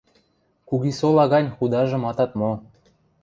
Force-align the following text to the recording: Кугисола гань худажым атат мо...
Кугисола 0.67 1.25
гань 1.33 1.53
худажым 1.55 2.03
атат 2.09 2.31
мо... 2.39 2.51